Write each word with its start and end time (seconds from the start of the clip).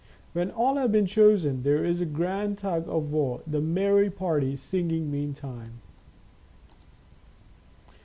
When 0.33 0.49
all 0.49 0.77
have 0.77 0.91
been 0.91 1.05
chosen, 1.05 1.61
there 1.61 1.85
is 1.85 2.01
a 2.01 2.07
grand 2.07 2.57
tug 2.57 2.89
of 2.89 3.11
war, 3.11 3.41
the 3.45 3.61
merry 3.61 4.09
party 4.09 4.55
singing, 4.55 5.11
meantime. 5.11 5.73